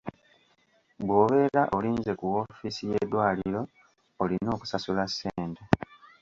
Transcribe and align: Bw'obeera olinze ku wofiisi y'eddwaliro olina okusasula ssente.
Bw'obeera 1.05 1.61
olinze 1.77 2.11
ku 2.19 2.25
wofiisi 2.33 2.83
y'eddwaliro 2.91 3.61
olina 4.23 4.49
okusasula 4.55 5.03
ssente. 5.11 5.63